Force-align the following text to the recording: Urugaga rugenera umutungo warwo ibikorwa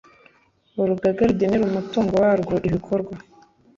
Urugaga 0.81 1.21
rugenera 1.29 1.63
umutungo 1.65 2.13
warwo 2.23 2.53
ibikorwa 2.67 3.15